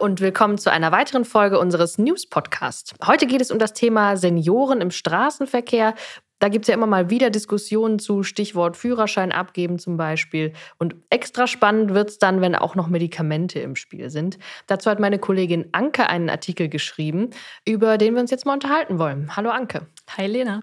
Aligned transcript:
Und 0.00 0.20
willkommen 0.20 0.58
zu 0.58 0.72
einer 0.72 0.90
weiteren 0.92 1.24
Folge 1.24 1.58
unseres 1.58 1.98
News 1.98 2.26
Podcasts. 2.26 2.94
Heute 3.06 3.26
geht 3.26 3.40
es 3.40 3.50
um 3.50 3.58
das 3.58 3.74
Thema 3.74 4.16
Senioren 4.16 4.80
im 4.80 4.90
Straßenverkehr. 4.90 5.94
Da 6.40 6.48
gibt 6.48 6.64
es 6.64 6.68
ja 6.68 6.74
immer 6.74 6.86
mal 6.86 7.10
wieder 7.10 7.30
Diskussionen 7.30 7.98
zu 7.98 8.22
Stichwort 8.22 8.76
Führerschein 8.76 9.30
abgeben 9.30 9.78
zum 9.78 9.96
Beispiel. 9.96 10.52
Und 10.78 10.96
extra 11.10 11.46
spannend 11.46 11.94
wird 11.94 12.10
es 12.10 12.18
dann, 12.18 12.40
wenn 12.40 12.56
auch 12.56 12.74
noch 12.74 12.88
Medikamente 12.88 13.60
im 13.60 13.76
Spiel 13.76 14.10
sind. 14.10 14.38
Dazu 14.66 14.90
hat 14.90 14.98
meine 14.98 15.18
Kollegin 15.18 15.68
Anke 15.72 16.08
einen 16.08 16.28
Artikel 16.28 16.68
geschrieben, 16.68 17.30
über 17.64 17.96
den 17.96 18.14
wir 18.14 18.20
uns 18.20 18.30
jetzt 18.30 18.46
mal 18.46 18.54
unterhalten 18.54 18.98
wollen. 18.98 19.36
Hallo 19.36 19.50
Anke. 19.50 19.86
Hi 20.16 20.26
Lena. 20.26 20.62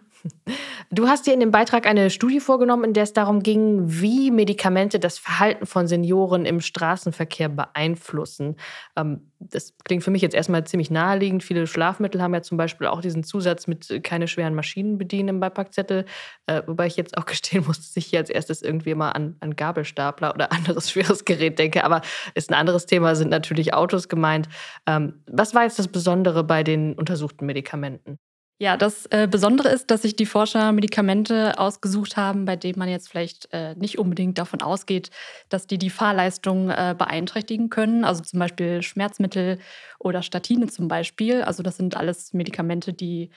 Du 0.90 1.08
hast 1.08 1.26
dir 1.26 1.34
in 1.34 1.40
dem 1.40 1.52
Beitrag 1.52 1.88
eine 1.88 2.10
Studie 2.10 2.40
vorgenommen, 2.40 2.84
in 2.84 2.94
der 2.94 3.04
es 3.04 3.14
darum 3.14 3.44
ging, 3.44 3.84
wie 3.86 4.30
Medikamente 4.30 5.00
das 5.00 5.18
Verhalten 5.18 5.66
von 5.66 5.88
Senioren 5.88 6.46
im 6.46 6.60
Straßenverkehr 6.60 7.48
beeinflussen. 7.50 8.58
Ähm, 8.98 9.32
das 9.40 9.74
klingt 9.86 10.04
für 10.04 10.12
mich 10.12 10.22
jetzt 10.22 10.36
erstmal 10.36 10.66
ziemlich 10.66 10.92
naheliegend. 10.92 11.44
Viele 11.44 11.66
Schlafmittel 11.66 12.22
haben 12.22 12.34
ja 12.34 12.42
zum 12.42 12.58
Beispiel 12.58 12.88
auch 12.88 13.02
diesen 13.02 13.24
Zusatz 13.24 13.68
mit 13.68 13.90
äh, 13.90 14.02
keine 14.02 14.28
schweren 14.28 14.54
Maschinen 14.54 14.98
bedienen 14.98 15.30
im 15.30 15.40
Beipackzettel. 15.40 16.06
Äh, 16.48 16.62
wobei 16.68 16.88
ich 16.88 16.98
jetzt 16.98 17.18
auch 17.18 17.26
gestehen 17.26 17.64
muss, 17.66 17.78
dass 17.78 17.96
ich 17.96 18.08
hier 18.08 18.20
als 18.20 18.30
erstes 18.30 18.62
irgendwie 18.62 18.94
mal 18.94 19.12
an, 19.12 19.38
an 19.40 19.56
Gabelstapler 19.56 20.34
oder 20.34 20.52
anderes 20.52 20.92
schweres 20.92 21.26
Gerät 21.26 21.58
denke. 21.58 21.84
Aber 21.84 22.02
ist 22.36 22.50
ein 22.52 22.56
anderes 22.56 22.86
Thema, 22.86 23.16
sind 23.16 23.30
natürlich 23.30 23.74
Autos 23.74 24.10
gemeint. 24.10 24.50
Ähm, 24.86 25.24
was 25.26 25.56
war 25.56 25.64
jetzt 25.64 25.80
das 25.80 25.88
Besondere 25.88 26.44
bei 26.44 26.64
den 26.64 26.96
untersuchten 26.96 27.46
Medikamenten? 27.46 28.20
Ja, 28.62 28.78
das 28.78 29.08
äh, 29.08 29.28
Besondere 29.28 29.70
ist, 29.70 29.90
dass 29.90 30.04
sich 30.04 30.16
die 30.16 30.28
Forscher 30.28 30.72
Medikamente 30.72 31.58
ausgesucht 31.58 32.16
haben, 32.16 32.46
bei 32.46 32.56
denen 32.56 32.78
man 32.78 32.90
jetzt 32.90 33.10
vielleicht 33.10 33.52
äh, 33.54 33.74
nicht 33.74 33.98
unbedingt 33.98 34.38
davon 34.38 34.62
ausgeht, 34.62 35.10
dass 35.50 35.66
die 35.66 35.80
die 35.80 35.90
Fahrleistung 35.90 36.70
äh, 36.70 36.94
beeinträchtigen 36.96 37.72
können. 37.72 38.06
Also 38.06 38.22
zum 38.22 38.38
Beispiel 38.40 38.84
Schmerzmittel 38.84 39.58
oder 39.98 40.22
Statine 40.22 40.68
zum 40.68 40.88
Beispiel. 40.88 41.42
Also 41.42 41.64
das 41.64 41.78
sind 41.78 41.98
alles 41.98 42.34
Medikamente, 42.34 42.94
die 42.94 43.32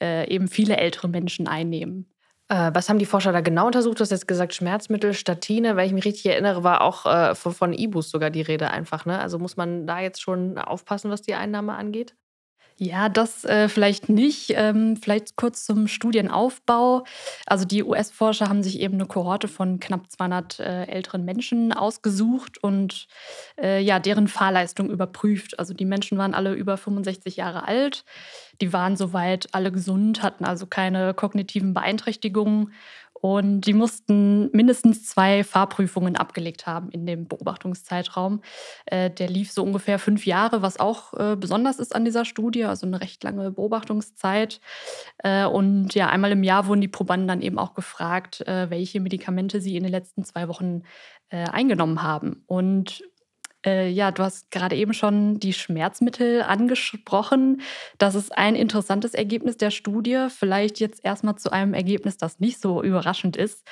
eben 0.00 0.48
viele 0.48 0.78
ältere 0.78 1.08
Menschen 1.08 1.46
einnehmen. 1.46 2.10
Was 2.48 2.88
haben 2.88 2.98
die 2.98 3.04
Forscher 3.04 3.32
da 3.32 3.42
genau 3.42 3.66
untersucht? 3.66 4.00
Du 4.00 4.00
hast 4.00 4.10
jetzt 4.10 4.26
gesagt 4.26 4.54
Schmerzmittel, 4.54 5.12
Statine. 5.12 5.76
Wenn 5.76 5.84
ich 5.84 5.92
mich 5.92 6.06
richtig 6.06 6.24
erinnere, 6.32 6.64
war 6.64 6.80
auch 6.80 7.36
von, 7.36 7.52
von 7.52 7.72
Ibus 7.74 8.08
sogar 8.08 8.30
die 8.30 8.40
Rede 8.40 8.70
einfach. 8.70 9.04
Ne? 9.04 9.18
Also 9.18 9.38
muss 9.38 9.58
man 9.58 9.86
da 9.86 10.00
jetzt 10.00 10.22
schon 10.22 10.56
aufpassen, 10.56 11.10
was 11.10 11.20
die 11.20 11.34
Einnahme 11.34 11.74
angeht? 11.74 12.14
Ja, 12.82 13.10
das 13.10 13.44
äh, 13.44 13.68
vielleicht 13.68 14.08
nicht. 14.08 14.54
Ähm, 14.54 14.96
vielleicht 14.96 15.36
kurz 15.36 15.66
zum 15.66 15.86
Studienaufbau. 15.86 17.04
Also 17.44 17.66
die 17.66 17.84
US-Forscher 17.84 18.48
haben 18.48 18.62
sich 18.62 18.80
eben 18.80 18.94
eine 18.94 19.04
Kohorte 19.04 19.48
von 19.48 19.80
knapp 19.80 20.10
200 20.10 20.60
äh, 20.60 20.84
älteren 20.84 21.26
Menschen 21.26 21.74
ausgesucht 21.74 22.56
und 22.64 23.06
äh, 23.60 23.82
ja, 23.82 23.98
deren 23.98 24.28
Fahrleistung 24.28 24.88
überprüft. 24.88 25.58
Also 25.58 25.74
die 25.74 25.84
Menschen 25.84 26.16
waren 26.16 26.32
alle 26.32 26.54
über 26.54 26.78
65 26.78 27.36
Jahre 27.36 27.68
alt. 27.68 28.06
Die 28.62 28.72
waren 28.72 28.96
soweit 28.96 29.48
alle 29.52 29.72
gesund, 29.72 30.22
hatten 30.22 30.46
also 30.46 30.66
keine 30.66 31.12
kognitiven 31.12 31.74
Beeinträchtigungen 31.74 32.72
und 33.20 33.62
die 33.62 33.74
mussten 33.74 34.50
mindestens 34.52 35.04
zwei 35.04 35.44
Fahrprüfungen 35.44 36.16
abgelegt 36.16 36.66
haben 36.66 36.90
in 36.90 37.04
dem 37.04 37.28
Beobachtungszeitraum. 37.28 38.40
Äh, 38.86 39.10
der 39.10 39.28
lief 39.28 39.52
so 39.52 39.62
ungefähr 39.62 39.98
fünf 39.98 40.24
Jahre, 40.24 40.62
was 40.62 40.80
auch 40.80 41.12
äh, 41.14 41.36
besonders 41.36 41.78
ist 41.78 41.94
an 41.94 42.04
dieser 42.04 42.24
Studie, 42.24 42.64
also 42.64 42.86
eine 42.86 43.00
recht 43.00 43.22
lange 43.22 43.50
Beobachtungszeit. 43.50 44.60
Äh, 45.18 45.44
und 45.44 45.94
ja, 45.94 46.08
einmal 46.08 46.32
im 46.32 46.42
Jahr 46.42 46.66
wurden 46.66 46.80
die 46.80 46.88
Probanden 46.88 47.28
dann 47.28 47.42
eben 47.42 47.58
auch 47.58 47.74
gefragt, 47.74 48.42
welche 48.46 49.00
Medikamente 49.00 49.60
sie 49.60 49.76
in 49.76 49.82
den 49.82 49.92
letzten 49.92 50.24
zwei 50.24 50.48
Wochen 50.48 50.82
eingenommen 51.30 52.02
haben. 52.02 52.42
Und 52.46 53.02
äh, 53.66 53.88
ja, 53.88 54.10
du 54.10 54.22
hast 54.22 54.50
gerade 54.50 54.76
eben 54.76 54.94
schon 54.94 55.38
die 55.38 55.52
Schmerzmittel 55.52 56.42
angesprochen. 56.42 57.60
Das 57.98 58.14
ist 58.14 58.36
ein 58.36 58.54
interessantes 58.54 59.12
Ergebnis 59.12 59.58
der 59.58 59.70
Studie. 59.70 60.26
Vielleicht 60.30 60.80
jetzt 60.80 61.04
erstmal 61.04 61.36
zu 61.36 61.52
einem 61.52 61.74
Ergebnis, 61.74 62.16
das 62.16 62.40
nicht 62.40 62.60
so 62.60 62.82
überraschend 62.82 63.36
ist. 63.36 63.66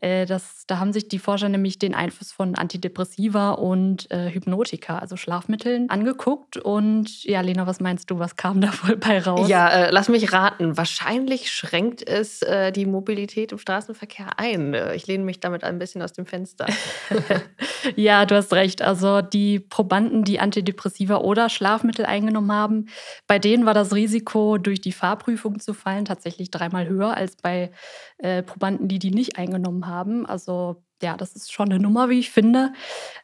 Äh, 0.00 0.24
das, 0.24 0.64
da 0.66 0.78
haben 0.78 0.92
sich 0.92 1.08
die 1.08 1.18
Forscher 1.18 1.50
nämlich 1.50 1.78
den 1.78 1.94
Einfluss 1.94 2.32
von 2.32 2.54
Antidepressiva 2.54 3.50
und 3.50 4.10
äh, 4.10 4.30
Hypnotika, 4.30 4.98
also 4.98 5.16
Schlafmitteln, 5.16 5.90
angeguckt. 5.90 6.56
Und 6.56 7.24
ja, 7.24 7.42
Lena, 7.42 7.66
was 7.66 7.80
meinst 7.80 8.10
du, 8.10 8.18
was 8.18 8.36
kam 8.36 8.62
da 8.62 8.72
wohl 8.82 8.96
bei 8.96 9.18
raus? 9.18 9.48
Ja, 9.48 9.68
äh, 9.68 9.90
lass 9.90 10.08
mich 10.08 10.32
raten. 10.32 10.78
Wahrscheinlich 10.78 11.52
schränkt 11.52 12.06
es 12.06 12.40
äh, 12.40 12.72
die 12.72 12.86
Mobilität 12.86 13.52
im 13.52 13.58
Straßenverkehr 13.58 14.38
ein. 14.38 14.72
Äh, 14.72 14.94
ich 14.94 15.06
lehne 15.06 15.24
mich 15.24 15.40
damit 15.40 15.64
ein 15.64 15.78
bisschen 15.78 16.00
aus 16.00 16.14
dem 16.14 16.24
Fenster. 16.24 16.66
ja, 17.96 18.24
du 18.24 18.36
hast 18.36 18.54
recht. 18.54 18.80
Also 18.80 19.20
die 19.34 19.60
Probanden, 19.60 20.24
die 20.24 20.40
Antidepressiva 20.40 21.16
oder 21.16 21.48
Schlafmittel 21.48 22.06
eingenommen 22.06 22.52
haben, 22.52 22.86
bei 23.26 23.38
denen 23.38 23.66
war 23.66 23.74
das 23.74 23.92
Risiko, 23.92 24.56
durch 24.56 24.80
die 24.80 24.92
Fahrprüfung 24.92 25.58
zu 25.58 25.74
fallen, 25.74 26.04
tatsächlich 26.04 26.50
dreimal 26.50 26.88
höher 26.88 27.14
als 27.16 27.36
bei 27.36 27.72
äh, 28.18 28.42
Probanden, 28.42 28.88
die 28.88 28.98
die 28.98 29.10
nicht 29.10 29.36
eingenommen 29.36 29.86
haben. 29.86 30.24
Also 30.24 30.82
ja, 31.02 31.16
das 31.16 31.34
ist 31.34 31.52
schon 31.52 31.70
eine 31.70 31.80
Nummer, 31.80 32.08
wie 32.08 32.20
ich 32.20 32.30
finde. 32.30 32.72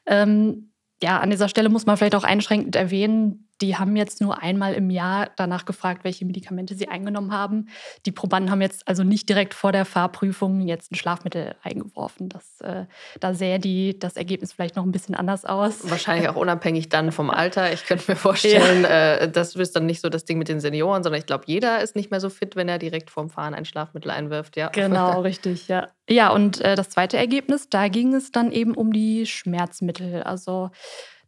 Ähm, 0.05 0.73
ja, 1.03 1.21
an 1.21 1.31
dieser 1.31 1.49
Stelle 1.49 1.71
muss 1.71 1.87
man 1.87 1.97
vielleicht 1.97 2.15
auch 2.15 2.25
einschränkend 2.25 2.77
erwähnen, 2.77 3.50
die 3.61 3.77
haben 3.77 3.97
jetzt 3.97 4.21
nur 4.21 4.43
einmal 4.43 4.75
im 4.75 4.91
Jahr 4.91 5.31
danach 5.37 5.65
gefragt, 5.65 6.05
welche 6.05 6.25
Medikamente 6.25 6.75
sie 6.75 6.89
eingenommen 6.89 7.33
haben. 7.33 7.69
Die 8.07 8.13
Probanden 8.13 8.51
haben 8.51 8.63
jetzt 8.63 8.87
also 8.89 9.05
nicht 9.05 9.29
direkt 9.29 9.55
vor 9.55 9.73
der 9.73 9.85
Fahrprüfung 9.85 10.61
jetzt 10.63 10.93
ein 10.93 10.95
Schlafmittel 10.95 11.55
eingeworfen. 11.63 12.29
Das, 12.29 12.61
äh, 12.63 12.87
da 13.21 13.35
sähe 13.35 13.59
die, 13.59 13.99
das 13.99 14.17
Ergebnis 14.17 14.53
vielleicht 14.53 14.77
noch 14.77 14.85
ein 14.85 14.93
bisschen 14.93 15.15
anders 15.15 15.45
aus. 15.45 15.91
Wahrscheinlich 15.91 16.29
auch 16.29 16.37
unabhängig 16.37 16.89
dann 16.89 17.13
vom 17.13 17.31
Alter. 17.31 17.73
Ich 17.73 17.85
könnte 17.85 18.11
mir 18.11 18.17
vorstellen, 18.17 18.83
ja. 18.85 19.17
äh, 19.17 19.31
das 19.31 19.55
ist 19.55 19.77
dann 19.77 19.87
nicht 19.87 20.01
so 20.01 20.09
das 20.09 20.25
Ding 20.25 20.39
mit 20.39 20.49
den 20.49 20.61
Senioren, 20.61 21.03
sondern 21.03 21.19
ich 21.19 21.27
glaube, 21.27 21.45
jeder 21.47 21.81
ist 21.83 21.97
nicht 21.97 22.11
mehr 22.11 22.21
so 22.21 22.31
fit, 22.31 22.57
wenn 22.57 22.69
er 22.69 22.79
direkt 22.79 23.11
vorm 23.11 23.31
Fahren 23.31 23.55
ein 23.55 23.65
Schlafmittel 23.65 24.11
einwirft. 24.11 24.57
Ja. 24.57 24.69
Genau, 24.69 25.21
richtig, 25.23 25.69
ja. 25.69 25.89
Ja, 26.09 26.31
und 26.31 26.61
äh, 26.61 26.75
das 26.75 26.89
zweite 26.89 27.17
Ergebnis, 27.17 27.69
da 27.69 27.89
ging 27.89 28.15
es 28.15 28.33
dann 28.33 28.51
eben 28.51 28.75
um 28.75 28.93
die 28.93 29.27
Schmerzmittel. 29.27 30.23
Also 30.23 30.71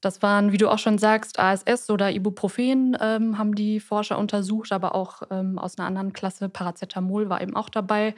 das 0.03 0.21
waren, 0.21 0.53
wie 0.53 0.59
du 0.59 0.69
auch 0.69 0.79
schon 0.79 0.99
sagst, 0.99 1.39
ASS 1.39 1.89
oder 1.89 2.11
Ibuprofen 2.11 2.97
ähm, 3.01 3.39
haben 3.39 3.55
die 3.55 3.81
Forscher 3.81 4.19
untersucht, 4.19 4.73
aber 4.73 4.95
auch 4.95 5.23
ähm, 5.31 5.59
aus 5.59 5.79
einer 5.79 5.87
anderen 5.87 6.13
Klasse, 6.13 6.49
Paracetamol 6.49 7.31
war 7.31 7.41
eben 7.41 7.57
auch 7.57 7.71
dabei. 7.71 8.15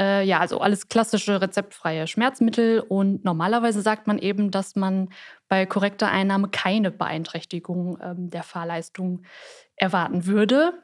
Äh, 0.00 0.24
ja, 0.24 0.40
also 0.40 0.60
alles 0.60 0.88
klassische 0.88 1.40
rezeptfreie 1.40 2.06
Schmerzmittel. 2.06 2.80
Und 2.80 3.24
normalerweise 3.24 3.82
sagt 3.82 4.06
man 4.06 4.18
eben, 4.18 4.50
dass 4.50 4.74
man 4.74 5.10
bei 5.48 5.64
korrekter 5.64 6.08
Einnahme 6.08 6.48
keine 6.48 6.90
Beeinträchtigung 6.90 7.98
ähm, 8.02 8.30
der 8.30 8.42
Fahrleistung 8.42 9.22
erwarten 9.76 10.26
würde. 10.26 10.82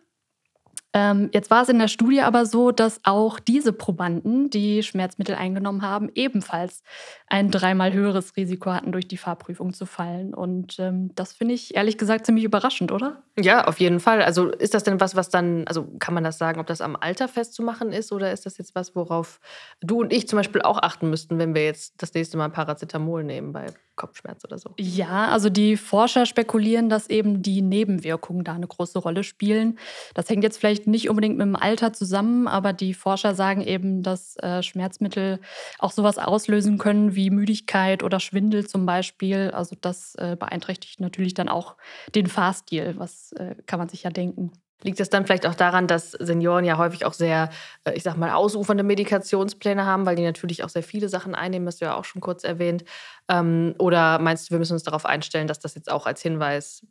Ähm, 0.95 1.29
jetzt 1.35 1.51
war 1.51 1.63
es 1.63 1.69
in 1.69 1.79
der 1.79 1.89
Studie 1.89 2.23
aber 2.23 2.47
so, 2.47 2.71
dass 2.71 3.01
auch 3.05 3.39
diese 3.39 3.73
Probanden, 3.73 4.49
die 4.49 4.83
Schmerzmittel 4.83 5.35
eingenommen 5.35 5.83
haben, 5.83 6.11
ebenfalls 6.15 6.83
ein 7.27 7.51
dreimal 7.51 7.93
höheres 7.93 8.37
Risiko 8.37 8.73
hatten, 8.73 8.93
durch 8.93 9.07
die 9.07 9.19
Fahrprüfung 9.19 9.75
zu 9.75 9.85
fallen. 9.85 10.33
Und 10.33 10.79
ähm, 10.79 11.15
das 11.15 11.35
finde 11.35 11.55
ich 11.55 11.77
ehrlich 11.77 11.99
gesagt 11.99 12.25
ziemlich 12.25 12.45
überraschend, 12.45 12.91
oder? 12.91 13.23
Ja, 13.39 13.67
auf 13.67 13.81
jeden 13.81 14.01
Fall. 14.01 14.23
Also 14.23 14.51
ist 14.51 14.73
das 14.73 14.83
denn 14.83 14.99
was, 15.01 15.15
was 15.15 15.29
dann, 15.29 15.65
also 15.67 15.87
kann 15.99 16.15
man 16.15 16.25
das 16.25 16.39
sagen, 16.39 16.59
ob 16.59 16.67
das 16.67 16.81
am 16.81 16.97
Alter 16.97 17.29
festzumachen 17.29 17.93
ist 17.93 18.11
oder 18.11 18.33
ist 18.33 18.47
das 18.47 18.57
jetzt 18.57 18.75
was, 18.75 18.97
worauf 18.97 19.41
du 19.81 20.01
und 20.01 20.13
ich 20.13 20.27
zum 20.27 20.39
Beispiel 20.39 20.63
auch 20.63 20.79
achten 20.79 21.11
müssten, 21.11 21.39
wenn 21.39 21.55
wir 21.55 21.65
jetzt 21.65 22.03
das 22.03 22.15
nächste 22.15 22.39
Mal 22.39 22.49
Paracetamol 22.49 23.25
nehmen 23.25 23.53
bei 23.53 23.67
Kopfschmerz 23.99 24.45
oder 24.45 24.57
so? 24.59 24.71
Ja, 24.79 25.29
also 25.29 25.51
die 25.51 25.77
Forscher 25.77 26.25
spekulieren, 26.25 26.89
dass 26.89 27.11
eben 27.11 27.43
die 27.43 27.61
Nebenwirkungen 27.61 28.45
da 28.45 28.55
eine 28.55 28.67
große 28.67 28.99
Rolle 28.99 29.25
spielen. 29.25 29.79
Das 30.15 30.31
hängt 30.31 30.43
jetzt 30.43 30.59
vielleicht 30.59 30.87
nicht 30.87 31.11
unbedingt 31.11 31.37
mit 31.37 31.47
dem 31.47 31.57
Alter 31.57 31.93
zusammen, 31.93 32.49
aber 32.49 32.73
die 32.73 32.95
Forscher 32.95 33.35
sagen 33.35 33.61
eben, 33.61 34.03
dass 34.03 34.37
äh, 34.37 34.63
Schmerzmittel 34.63 35.41
auch 35.79 35.93
sowas 35.93 36.17
auslösen 36.17 36.79
können 36.79 37.15
wie 37.15 37.29
Müdigkeit 37.29 38.03
oder 38.03 38.21
Schwindel 38.21 38.67
zum 38.67 38.87
Beispiel. 38.87 39.51
Also 39.53 39.77
das 39.79 40.15
äh, 40.15 40.37
beeinträchtigt 40.39 41.01
natürlich 41.01 41.35
dann 41.35 41.51
auch 41.51 41.77
den 42.15 42.27
Fahrstil, 42.27 42.95
was 42.97 43.33
äh, 43.33 43.57
kann 43.67 43.79
man 43.79 43.89
sich 43.89 44.05
ja 44.05 44.11
denken. 44.11 44.53
Liegt 44.83 45.01
es 45.01 45.11
dann 45.11 45.27
vielleicht 45.27 45.47
auch 45.47 45.57
daran, 45.57 45.89
dass 45.89 46.13
Senioren 46.13 46.65
ja 46.65 46.79
häufig 46.79 47.05
auch 47.05 47.13
sehr, 47.13 47.51
äh, 47.85 47.95
ich 47.95 48.05
sag 48.05 48.17
mal, 48.17 48.31
ausufernde 48.31 48.85
Medikationspläne 48.85 49.85
haben, 49.85 50.07
weil 50.07 50.17
die 50.17 50.23
natürlich 50.23 50.63
auch 50.63 50.69
sehr 50.69 50.85
viele 50.85 51.09
Sachen 51.09 51.35
einnehmen, 51.35 51.67
hast 51.67 51.81
du 51.81 51.87
ja 51.87 51.97
auch 51.97 52.05
schon 52.05 52.21
kurz 52.21 52.45
erwähnt. 52.45 52.85
Ähm, 53.29 53.75
oder 53.79 54.19
meinst 54.21 54.49
du, 54.49 54.55
wir 54.55 54.59
müssen 54.59 54.75
uns 54.75 54.85
darauf 54.85 55.05
einstellen, 55.05 55.49
dass 55.49 55.59
das 55.59 55.75
jetzt 55.75 55.91
auch 55.91 56.07
als 56.07 56.23
Hinweis 56.23 56.87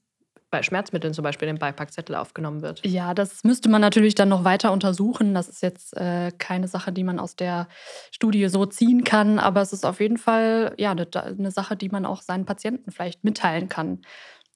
bei 0.49 0.63
Schmerzmitteln 0.63 1.13
zum 1.13 1.23
Beispiel 1.23 1.47
in 1.47 1.55
den 1.55 1.59
Beipackzettel 1.59 2.15
aufgenommen 2.15 2.61
wird? 2.61 2.85
Ja, 2.85 3.13
das 3.13 3.43
müsste 3.43 3.69
man 3.69 3.81
natürlich 3.81 4.15
dann 4.15 4.29
noch 4.29 4.43
weiter 4.43 4.71
untersuchen. 4.71 5.33
Das 5.33 5.49
ist 5.49 5.61
jetzt 5.61 5.95
äh, 5.97 6.31
keine 6.37 6.67
Sache, 6.67 6.91
die 6.91 7.03
man 7.03 7.19
aus 7.19 7.35
der 7.35 7.67
Studie 8.11 8.47
so 8.47 8.65
ziehen 8.65 9.03
kann, 9.03 9.39
aber 9.39 9.61
es 9.61 9.73
ist 9.73 9.85
auf 9.85 9.99
jeden 9.99 10.17
Fall 10.17 10.73
ja, 10.77 10.91
eine, 10.91 11.07
eine 11.13 11.51
Sache, 11.51 11.75
die 11.75 11.89
man 11.89 12.05
auch 12.05 12.21
seinen 12.21 12.45
Patienten 12.45 12.91
vielleicht 12.91 13.23
mitteilen 13.23 13.69
kann. 13.69 14.01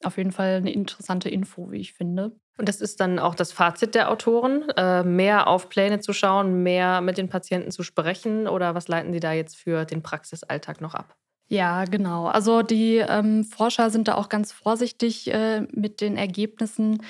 Auf 0.03 0.17
jeden 0.17 0.31
Fall 0.31 0.55
eine 0.55 0.71
interessante 0.71 1.29
Info, 1.29 1.71
wie 1.71 1.79
ich 1.79 1.93
finde. 1.93 2.35
Und 2.57 2.67
das 2.67 2.81
ist 2.81 2.99
dann 2.99 3.17
auch 3.17 3.35
das 3.35 3.51
Fazit 3.51 3.95
der 3.95 4.11
Autoren, 4.11 4.69
äh, 4.77 5.03
mehr 5.03 5.47
auf 5.47 5.69
Pläne 5.69 5.99
zu 5.99 6.13
schauen, 6.13 6.63
mehr 6.63 7.01
mit 7.01 7.17
den 7.17 7.29
Patienten 7.29 7.71
zu 7.71 7.83
sprechen 7.83 8.47
oder 8.47 8.75
was 8.75 8.87
leiten 8.87 9.13
Sie 9.13 9.19
da 9.19 9.31
jetzt 9.31 9.57
für 9.57 9.85
den 9.85 10.03
Praxisalltag 10.03 10.81
noch 10.81 10.93
ab? 10.93 11.15
Ja, 11.51 11.83
genau. 11.83 12.27
Also 12.27 12.61
die 12.61 12.95
ähm, 12.95 13.43
Forscher 13.43 13.89
sind 13.89 14.07
da 14.07 14.15
auch 14.15 14.29
ganz 14.29 14.53
vorsichtig 14.53 15.33
äh, 15.33 15.67
mit 15.73 15.99
den 15.99 16.15
Ergebnissen. 16.15 17.03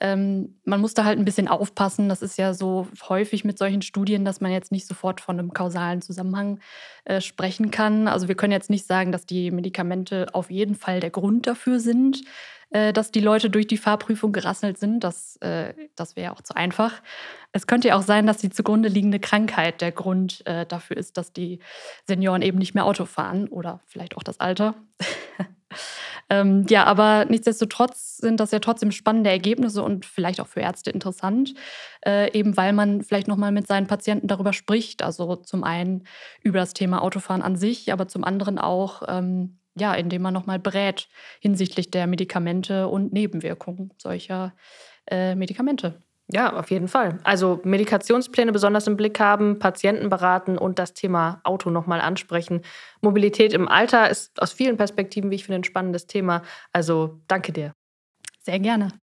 Ähm, 0.00 0.60
man 0.64 0.80
muss 0.80 0.94
da 0.94 1.04
halt 1.04 1.18
ein 1.18 1.24
bisschen 1.24 1.48
aufpassen. 1.48 2.08
Das 2.08 2.22
ist 2.22 2.38
ja 2.38 2.54
so 2.54 2.86
häufig 3.08 3.44
mit 3.44 3.58
solchen 3.58 3.82
Studien, 3.82 4.24
dass 4.24 4.40
man 4.40 4.52
jetzt 4.52 4.70
nicht 4.70 4.86
sofort 4.86 5.20
von 5.20 5.40
einem 5.40 5.52
kausalen 5.52 6.02
Zusammenhang 6.02 6.60
äh, 7.04 7.20
sprechen 7.20 7.72
kann. 7.72 8.06
Also 8.06 8.28
wir 8.28 8.36
können 8.36 8.52
jetzt 8.52 8.70
nicht 8.70 8.86
sagen, 8.86 9.10
dass 9.10 9.26
die 9.26 9.50
Medikamente 9.50 10.28
auf 10.34 10.52
jeden 10.52 10.76
Fall 10.76 11.00
der 11.00 11.10
Grund 11.10 11.48
dafür 11.48 11.80
sind, 11.80 12.22
äh, 12.70 12.92
dass 12.92 13.10
die 13.10 13.20
Leute 13.20 13.50
durch 13.50 13.66
die 13.66 13.76
Fahrprüfung 13.76 14.32
gerasselt 14.32 14.78
sind. 14.78 15.02
Das, 15.02 15.36
äh, 15.36 15.74
das 15.96 16.16
wäre 16.16 16.32
auch 16.32 16.40
zu 16.40 16.54
einfach. 16.54 17.02
Es 17.52 17.66
könnte 17.66 17.88
ja 17.88 17.96
auch 17.96 18.02
sein, 18.02 18.26
dass 18.26 18.38
die 18.38 18.50
zugrunde 18.50 18.88
liegende 18.88 19.18
Krankheit 19.18 19.80
der 19.80 19.92
Grund 19.92 20.46
äh, 20.46 20.66
dafür 20.66 20.96
ist, 20.96 21.16
dass 21.16 21.32
die 21.32 21.58
Senioren 22.06 22.42
eben 22.42 22.58
nicht 22.58 22.74
mehr 22.74 22.86
Auto 22.86 23.06
fahren 23.06 23.48
oder 23.48 23.80
vielleicht 23.86 24.16
auch 24.16 24.22
das 24.22 24.38
Alter. 24.38 24.74
ähm, 26.30 26.64
ja, 26.68 26.84
aber 26.84 27.24
nichtsdestotrotz 27.24 28.18
sind 28.18 28.38
das 28.38 28.52
ja 28.52 28.60
trotzdem 28.60 28.92
spannende 28.92 29.30
Ergebnisse 29.30 29.82
und 29.82 30.06
vielleicht 30.06 30.40
auch 30.40 30.46
für 30.46 30.60
Ärzte 30.60 30.90
interessant, 30.90 31.54
äh, 32.06 32.32
eben 32.38 32.56
weil 32.56 32.72
man 32.72 33.02
vielleicht 33.02 33.26
nochmal 33.26 33.50
mit 33.50 33.66
seinen 33.66 33.88
Patienten 33.88 34.28
darüber 34.28 34.52
spricht. 34.52 35.02
Also 35.02 35.34
zum 35.36 35.64
einen 35.64 36.04
über 36.42 36.60
das 36.60 36.72
Thema 36.72 37.02
Autofahren 37.02 37.42
an 37.42 37.56
sich, 37.56 37.92
aber 37.92 38.06
zum 38.06 38.22
anderen 38.22 38.58
auch, 38.58 39.02
ähm, 39.08 39.59
ja, 39.74 39.94
indem 39.94 40.22
man 40.22 40.34
nochmal 40.34 40.58
berät 40.58 41.08
hinsichtlich 41.40 41.90
der 41.90 42.06
Medikamente 42.06 42.88
und 42.88 43.12
Nebenwirkungen 43.12 43.92
solcher 43.98 44.54
äh, 45.10 45.34
Medikamente. 45.34 46.02
Ja, 46.32 46.52
auf 46.56 46.70
jeden 46.70 46.86
Fall. 46.86 47.18
Also 47.24 47.60
Medikationspläne 47.64 48.52
besonders 48.52 48.86
im 48.86 48.96
Blick 48.96 49.18
haben, 49.18 49.58
Patienten 49.58 50.10
beraten 50.10 50.58
und 50.58 50.78
das 50.78 50.94
Thema 50.94 51.40
Auto 51.42 51.70
nochmal 51.70 52.00
ansprechen. 52.00 52.62
Mobilität 53.00 53.52
im 53.52 53.66
Alter 53.66 54.08
ist 54.08 54.40
aus 54.40 54.52
vielen 54.52 54.76
Perspektiven, 54.76 55.30
wie 55.30 55.36
ich 55.36 55.44
finde, 55.44 55.60
ein 55.60 55.64
spannendes 55.64 56.06
Thema. 56.06 56.42
Also 56.72 57.20
danke 57.26 57.52
dir. 57.52 57.72
Sehr 58.42 58.60
gerne. 58.60 59.00